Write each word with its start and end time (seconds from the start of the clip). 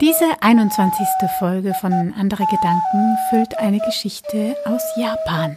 Diese 0.00 0.42
21. 0.42 1.06
Folge 1.38 1.72
von 1.72 1.92
Andere 2.18 2.44
Gedanken 2.46 3.16
füllt 3.30 3.56
eine 3.58 3.78
Geschichte 3.78 4.56
aus 4.64 4.82
Japan. 4.96 5.56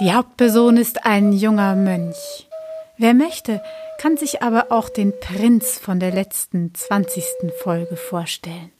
Die 0.00 0.10
Hauptperson 0.14 0.78
ist 0.78 1.04
ein 1.04 1.34
junger 1.34 1.76
Mönch. 1.76 2.48
Wer 2.96 3.12
möchte, 3.12 3.62
kann 3.98 4.16
sich 4.16 4.42
aber 4.42 4.72
auch 4.72 4.88
den 4.88 5.12
Prinz 5.20 5.78
von 5.78 6.00
der 6.00 6.12
letzten 6.12 6.74
20. 6.74 7.24
Folge 7.62 7.96
vorstellen. 7.96 8.72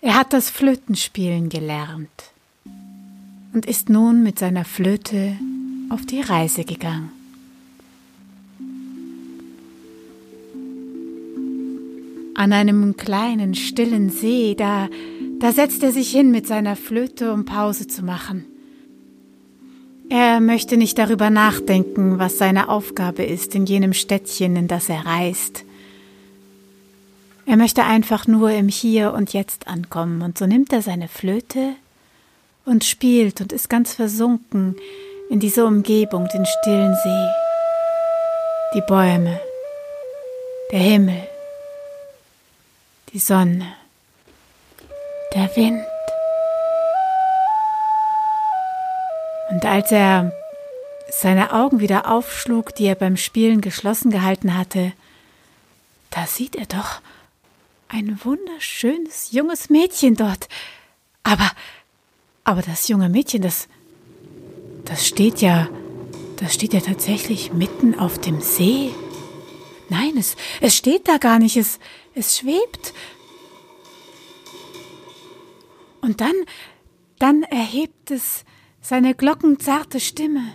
Er 0.00 0.16
hat 0.16 0.32
das 0.32 0.50
Flötenspielen 0.50 1.48
gelernt 1.48 2.32
und 3.54 3.66
ist 3.66 3.88
nun 3.88 4.24
mit 4.24 4.40
seiner 4.40 4.64
Flöte 4.64 5.36
auf 5.90 6.04
die 6.06 6.22
Reise 6.22 6.64
gegangen. 6.64 7.17
An 12.38 12.52
einem 12.52 12.96
kleinen, 12.96 13.56
stillen 13.56 14.10
See, 14.10 14.54
da, 14.54 14.88
da 15.40 15.50
setzt 15.50 15.82
er 15.82 15.90
sich 15.90 16.12
hin 16.12 16.30
mit 16.30 16.46
seiner 16.46 16.76
Flöte, 16.76 17.32
um 17.32 17.44
Pause 17.44 17.88
zu 17.88 18.04
machen. 18.04 18.44
Er 20.08 20.38
möchte 20.38 20.76
nicht 20.76 20.98
darüber 20.98 21.30
nachdenken, 21.30 22.20
was 22.20 22.38
seine 22.38 22.68
Aufgabe 22.68 23.24
ist 23.24 23.56
in 23.56 23.66
jenem 23.66 23.92
Städtchen, 23.92 24.54
in 24.54 24.68
das 24.68 24.88
er 24.88 25.04
reist. 25.04 25.64
Er 27.44 27.56
möchte 27.56 27.82
einfach 27.82 28.28
nur 28.28 28.52
im 28.52 28.68
Hier 28.68 29.14
und 29.14 29.32
Jetzt 29.32 29.66
ankommen, 29.66 30.22
und 30.22 30.38
so 30.38 30.46
nimmt 30.46 30.72
er 30.72 30.80
seine 30.82 31.08
Flöte 31.08 31.72
und 32.64 32.84
spielt 32.84 33.40
und 33.40 33.52
ist 33.52 33.68
ganz 33.68 33.94
versunken 33.94 34.76
in 35.28 35.40
diese 35.40 35.66
Umgebung, 35.66 36.28
den 36.32 36.46
stillen 36.46 36.94
See, 37.02 37.28
die 38.76 38.82
Bäume, 38.86 39.40
der 40.70 40.78
Himmel 40.78 41.27
die 43.12 43.18
Sonne, 43.18 43.74
der 45.34 45.54
Wind. 45.56 45.82
Und 49.50 49.64
als 49.64 49.90
er 49.90 50.32
seine 51.10 51.52
Augen 51.52 51.80
wieder 51.80 52.10
aufschlug, 52.10 52.74
die 52.74 52.84
er 52.84 52.94
beim 52.94 53.16
Spielen 53.16 53.60
geschlossen 53.60 54.10
gehalten 54.10 54.56
hatte, 54.56 54.92
da 56.10 56.26
sieht 56.26 56.56
er 56.56 56.66
doch 56.66 57.00
ein 57.88 58.18
wunderschönes 58.22 59.32
junges 59.32 59.70
Mädchen 59.70 60.14
dort. 60.14 60.48
Aber, 61.22 61.50
aber 62.44 62.62
das 62.62 62.88
junge 62.88 63.08
Mädchen, 63.08 63.40
das, 63.40 63.68
das 64.84 65.06
steht 65.06 65.40
ja, 65.40 65.68
das 66.36 66.54
steht 66.54 66.74
ja 66.74 66.80
tatsächlich 66.80 67.52
mitten 67.52 67.98
auf 67.98 68.18
dem 68.18 68.40
See. 68.42 68.90
Nein, 69.88 70.16
es, 70.18 70.36
es 70.60 70.76
steht 70.76 71.08
da 71.08 71.16
gar 71.16 71.38
nicht, 71.38 71.56
es, 71.56 71.78
es 72.18 72.38
schwebt. 72.38 72.92
Und 76.00 76.20
dann, 76.20 76.34
dann 77.18 77.42
erhebt 77.44 78.10
es 78.10 78.44
seine 78.80 79.14
glockenzarte 79.14 80.00
Stimme, 80.00 80.54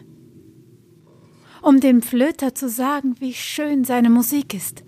um 1.62 1.80
dem 1.80 2.02
Flöter 2.02 2.56
zu 2.56 2.70
sagen, 2.70 3.16
wie 3.20 3.34
schön 3.34 3.84
seine 3.84 4.10
Musik 4.10 4.54
ist. 4.54 4.84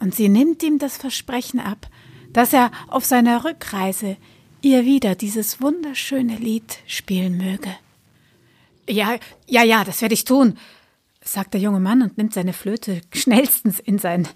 Und 0.00 0.14
sie 0.14 0.28
nimmt 0.28 0.62
ihm 0.62 0.78
das 0.78 0.96
Versprechen 0.96 1.60
ab, 1.60 1.88
dass 2.32 2.52
er 2.52 2.70
auf 2.88 3.04
seiner 3.04 3.44
Rückreise 3.44 4.16
ihr 4.62 4.84
wieder 4.84 5.14
dieses 5.14 5.60
wunderschöne 5.60 6.36
Lied 6.36 6.78
spielen 6.86 7.36
möge. 7.36 7.74
Ja, 8.88 9.18
ja, 9.46 9.62
ja, 9.62 9.84
das 9.84 10.00
werde 10.00 10.14
ich 10.14 10.24
tun, 10.24 10.56
sagt 11.32 11.54
der 11.54 11.60
junge 11.60 11.80
Mann 11.80 12.02
und 12.02 12.18
nimmt 12.18 12.34
seine 12.34 12.52
Flöte 12.52 13.00
schnellstens 13.12 13.80
in, 13.80 13.98
sein, 13.98 14.26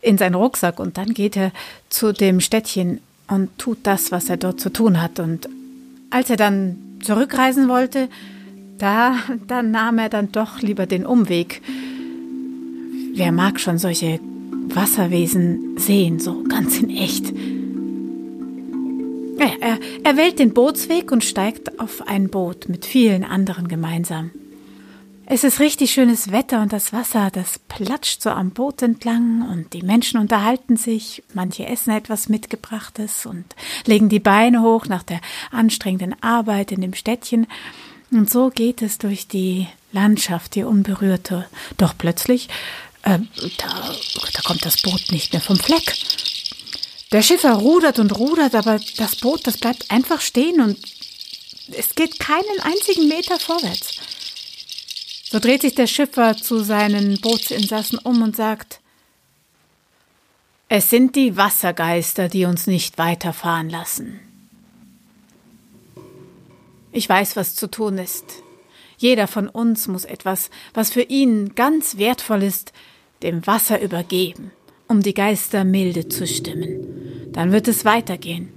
in 0.00 0.18
seinen 0.18 0.34
Rucksack 0.34 0.80
und 0.80 0.98
dann 0.98 1.14
geht 1.14 1.36
er 1.36 1.52
zu 1.88 2.12
dem 2.12 2.40
Städtchen 2.40 3.00
und 3.28 3.56
tut 3.58 3.78
das, 3.84 4.12
was 4.12 4.28
er 4.28 4.36
dort 4.36 4.60
zu 4.60 4.70
tun 4.70 5.00
hat. 5.00 5.20
Und 5.20 5.48
als 6.10 6.30
er 6.30 6.36
dann 6.36 6.76
zurückreisen 7.02 7.68
wollte, 7.68 8.08
da, 8.78 9.16
da 9.46 9.62
nahm 9.62 9.98
er 9.98 10.08
dann 10.08 10.32
doch 10.32 10.60
lieber 10.60 10.86
den 10.86 11.06
Umweg. 11.06 11.62
Wer 13.14 13.32
mag 13.32 13.60
schon 13.60 13.78
solche 13.78 14.18
Wasserwesen 14.68 15.78
sehen, 15.78 16.18
so 16.18 16.42
ganz 16.44 16.78
in 16.80 16.90
echt? 16.90 17.32
Er, 19.38 19.62
er, 19.62 19.78
er 20.04 20.16
wählt 20.16 20.38
den 20.38 20.52
Bootsweg 20.52 21.10
und 21.12 21.24
steigt 21.24 21.78
auf 21.78 22.06
ein 22.06 22.28
Boot 22.28 22.68
mit 22.68 22.84
vielen 22.84 23.24
anderen 23.24 23.68
gemeinsam. 23.68 24.30
Es 25.34 25.44
ist 25.44 25.60
richtig 25.60 25.92
schönes 25.92 26.30
Wetter 26.30 26.60
und 26.60 26.74
das 26.74 26.92
Wasser, 26.92 27.30
das 27.32 27.58
platscht 27.58 28.20
so 28.20 28.28
am 28.28 28.50
Boot 28.50 28.82
entlang 28.82 29.48
und 29.50 29.72
die 29.72 29.80
Menschen 29.80 30.20
unterhalten 30.20 30.76
sich, 30.76 31.22
manche 31.32 31.64
essen 31.64 31.90
etwas 31.92 32.28
mitgebrachtes 32.28 33.24
und 33.24 33.46
legen 33.86 34.10
die 34.10 34.20
Beine 34.20 34.60
hoch 34.60 34.84
nach 34.88 35.02
der 35.02 35.22
anstrengenden 35.50 36.22
Arbeit 36.22 36.70
in 36.70 36.82
dem 36.82 36.92
Städtchen. 36.92 37.46
Und 38.10 38.28
so 38.28 38.50
geht 38.50 38.82
es 38.82 38.98
durch 38.98 39.26
die 39.26 39.68
Landschaft, 39.90 40.54
die 40.54 40.64
unberührte. 40.64 41.46
Doch 41.78 41.94
plötzlich, 41.96 42.50
äh, 43.00 43.18
da, 43.56 43.94
da 44.34 44.42
kommt 44.44 44.66
das 44.66 44.82
Boot 44.82 45.12
nicht 45.12 45.32
mehr 45.32 45.40
vom 45.40 45.56
Fleck. 45.56 45.94
Der 47.10 47.22
Schiffer 47.22 47.54
rudert 47.54 47.98
und 47.98 48.18
rudert, 48.18 48.54
aber 48.54 48.78
das 48.98 49.16
Boot, 49.16 49.46
das 49.46 49.56
bleibt 49.56 49.90
einfach 49.90 50.20
stehen 50.20 50.60
und 50.60 50.76
es 51.70 51.94
geht 51.94 52.18
keinen 52.18 52.60
einzigen 52.60 53.08
Meter 53.08 53.38
vorwärts. 53.38 53.91
So 55.32 55.38
dreht 55.38 55.62
sich 55.62 55.74
der 55.74 55.86
Schiffer 55.86 56.36
zu 56.36 56.58
seinen 56.62 57.18
Bootsinsassen 57.18 57.98
um 57.98 58.20
und 58.20 58.36
sagt 58.36 58.82
Es 60.68 60.90
sind 60.90 61.16
die 61.16 61.38
Wassergeister, 61.38 62.28
die 62.28 62.44
uns 62.44 62.66
nicht 62.66 62.98
weiterfahren 62.98 63.70
lassen. 63.70 64.20
Ich 66.92 67.08
weiß, 67.08 67.34
was 67.36 67.54
zu 67.54 67.70
tun 67.70 67.96
ist. 67.96 68.26
Jeder 68.98 69.26
von 69.26 69.48
uns 69.48 69.88
muss 69.88 70.04
etwas, 70.04 70.50
was 70.74 70.90
für 70.90 71.00
ihn 71.00 71.54
ganz 71.54 71.96
wertvoll 71.96 72.42
ist, 72.42 72.74
dem 73.22 73.46
Wasser 73.46 73.80
übergeben, 73.80 74.50
um 74.86 75.00
die 75.00 75.14
Geister 75.14 75.64
milde 75.64 76.10
zu 76.10 76.26
stimmen. 76.26 77.32
Dann 77.32 77.52
wird 77.52 77.68
es 77.68 77.86
weitergehen. 77.86 78.52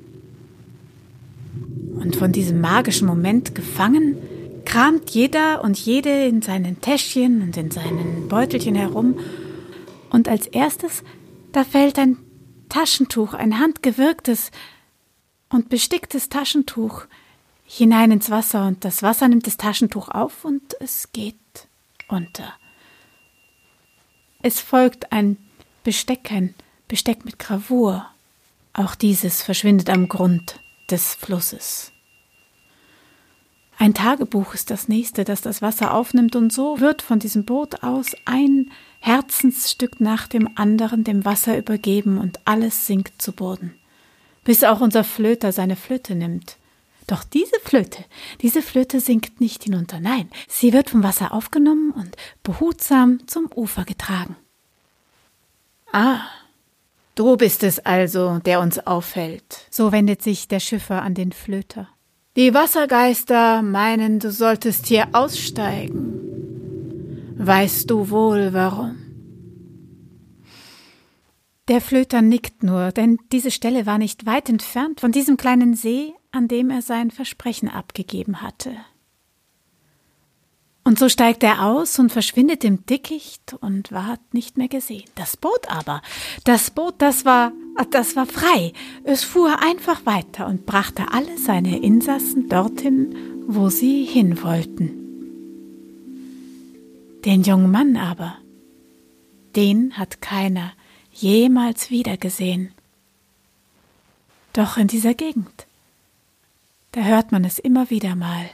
Und 2.02 2.18
von 2.18 2.34
diesem 2.34 2.60
magischen 2.60 3.08
Moment 3.08 3.56
gefangen, 3.56 4.18
kramt 4.66 5.12
jeder 5.12 5.64
und 5.64 5.78
jede 5.78 6.26
in 6.26 6.42
seinen 6.42 6.82
Täschchen 6.82 7.42
und 7.42 7.56
in 7.58 7.72
seinen 7.72 8.28
Beutelchen 8.28 8.76
herum, 8.76 9.20
und 10.10 10.28
als 10.30 10.48
erstes, 10.48 11.04
da 11.52 11.64
fällt 11.64 12.00
ein 12.00 12.18
Taschentuch, 12.70 13.34
ein 13.34 13.60
handgewirktes 13.60 14.52
und 15.50 15.70
besticktes 15.70 16.30
Taschentuch 16.30 17.06
hinein 17.66 18.12
ins 18.12 18.30
Wasser, 18.30 18.68
und 18.68 18.86
das 18.86 19.04
Wasser 19.04 19.28
nimmt 19.28 19.48
das 19.48 19.58
Taschentuch 19.58 20.10
auf 20.10 20.46
und 20.46 20.76
es 20.80 21.12
geht 21.12 21.36
unter. 22.08 22.54
Es 24.42 24.60
folgt 24.60 25.12
ein 25.12 25.38
Besteck, 25.84 26.32
ein 26.32 26.54
Besteck 26.88 27.26
mit 27.26 27.40
Gravur. 27.40 28.06
Auch 28.74 28.96
dieses 28.96 29.42
verschwindet 29.42 29.90
am 29.90 30.08
Grund 30.08 30.60
des 30.92 31.16
Flusses. 31.16 31.92
Ein 33.78 33.94
Tagebuch 33.94 34.54
ist 34.54 34.72
das 34.72 34.88
nächste, 34.88 35.26
das 35.26 35.42
das 35.42 35.62
Wasser 35.62 35.94
aufnimmt, 35.94 36.36
und 36.36 36.54
so 36.54 36.80
wird 36.80 37.02
von 37.02 37.20
diesem 37.20 37.46
Boot 37.46 37.84
aus 37.84 38.16
ein 38.26 38.72
Herzensstück 39.00 40.00
nach 40.00 40.28
dem 40.28 40.50
anderen 40.56 41.04
dem 41.04 41.26
Wasser 41.26 41.58
übergeben 41.58 42.18
und 42.18 42.40
alles 42.46 42.88
sinkt 42.88 43.22
zu 43.22 43.34
Boden. 43.34 43.76
Bis 44.44 44.64
auch 44.64 44.80
unser 44.80 45.04
Flöter 45.04 45.52
seine 45.52 45.76
Flöte 45.76 46.16
nimmt. 46.16 46.58
Doch 47.08 47.24
diese 47.24 47.60
Flöte, 47.64 48.04
diese 48.42 48.62
Flöte 48.62 49.00
sinkt 49.00 49.40
nicht 49.40 49.64
hinunter, 49.64 50.00
nein, 50.00 50.30
sie 50.48 50.74
wird 50.74 50.90
vom 50.90 51.04
Wasser 51.04 51.34
aufgenommen 51.34 51.92
und 51.92 52.16
behutsam 52.42 53.28
zum 53.28 53.50
Ufer 53.54 53.84
getragen. 53.84 54.36
Ah, 55.92 56.22
du 57.14 57.38
bist 57.38 57.62
es 57.62 57.80
also, 57.80 58.40
der 58.40 58.60
uns 58.60 58.80
auffällt. 58.88 59.68
So 59.70 59.92
wendet 59.92 60.24
sich 60.24 60.48
der 60.48 60.60
Schiffer 60.60 61.04
an 61.04 61.14
den 61.14 61.32
Flöter. 61.32 61.90
Die 62.36 62.54
Wassergeister 62.54 63.62
meinen, 63.62 64.20
du 64.20 64.30
solltest 64.30 64.88
hier 64.88 65.08
aussteigen. 65.14 67.36
Weißt 67.38 67.90
du 67.90 68.10
wohl 68.10 68.52
warum? 68.52 68.98
Der 71.70 71.80
Flöter 71.80 72.22
nickt 72.22 72.62
nur, 72.62 72.92
denn 72.92 73.20
diese 73.32 73.52
Stelle 73.52 73.86
war 73.86 73.98
nicht 73.98 74.26
weit 74.26 74.50
entfernt 74.50 75.00
von 75.00 75.14
diesem 75.14 75.38
kleinen 75.38 75.76
See, 75.76 76.14
an 76.34 76.50
dem 76.50 76.70
er 76.70 76.82
sein 76.82 77.10
Versprechen 77.10 77.70
abgegeben 77.70 78.42
hatte. 78.42 78.76
Und 80.88 81.00
so 81.00 81.10
steigt 81.10 81.42
er 81.42 81.66
aus 81.66 81.98
und 81.98 82.12
verschwindet 82.12 82.64
im 82.64 82.86
Dickicht 82.86 83.56
und 83.60 83.92
ward 83.92 84.20
nicht 84.34 84.56
mehr 84.56 84.68
gesehen. 84.68 85.10
Das 85.16 85.36
Boot 85.36 85.68
aber, 85.68 86.04
das 86.44 86.70
Boot, 86.70 86.94
das 87.00 87.26
war, 87.26 87.52
das 87.90 88.16
war 88.16 88.28
frei. 88.28 88.72
Es 89.04 89.24
fuhr 89.24 89.64
einfach 89.64 90.06
weiter 90.06 90.46
und 90.46 90.68
brachte 90.68 91.06
alle 91.12 91.40
seine 91.40 91.80
Insassen 91.80 92.50
dorthin, 92.50 93.16
wo 93.48 93.70
sie 93.70 94.06
hin 94.06 94.44
wollten. 94.44 95.02
Den 97.26 97.42
jungen 97.42 97.72
Mann 97.72 97.98
aber, 97.98 98.38
den 99.56 99.98
hat 99.98 100.22
keiner 100.22 100.72
jemals 101.12 101.90
wiedergesehen. 101.90 102.72
Doch 104.54 104.78
in 104.78 104.88
dieser 104.88 105.16
Gegend, 105.16 105.66
da 106.92 107.02
hört 107.02 107.32
man 107.32 107.44
es 107.44 107.58
immer 107.58 107.90
wieder 107.90 108.16
mal, 108.16 108.52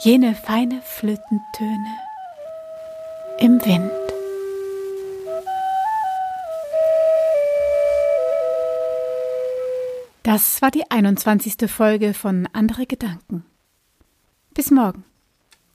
jene 0.00 0.34
feine 0.34 0.80
Flötentöne 0.82 1.98
im 3.38 3.64
Wind. 3.64 3.90
Das 10.22 10.62
war 10.62 10.70
die 10.70 10.88
21. 10.88 11.70
Folge 11.70 12.14
von 12.14 12.48
Andere 12.52 12.86
Gedanken. 12.86 13.44
Bis 14.54 14.70
morgen 14.70 15.04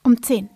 um 0.04 0.22
10. 0.22 0.50